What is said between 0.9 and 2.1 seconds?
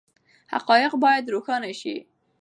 باید روښانه شي.